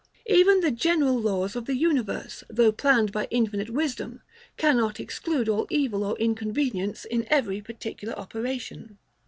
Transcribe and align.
Even 0.25 0.61
the 0.61 0.71
general 0.71 1.19
laws 1.19 1.55
of 1.55 1.65
the 1.65 1.75
universe, 1.77 2.43
though 2.49 2.71
planned 2.71 3.11
by 3.11 3.27
infinite 3.29 3.69
wisdom, 3.69 4.23
cannot 4.57 4.99
exclude 4.99 5.47
all 5.47 5.67
evil 5.69 6.03
or 6.03 6.17
inconvenience 6.17 7.05
in 7.05 7.27
every 7.29 7.61
particular 7.61 8.15
operation. 8.17 8.97